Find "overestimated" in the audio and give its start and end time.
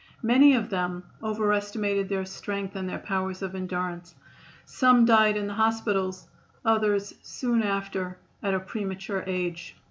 1.21-2.09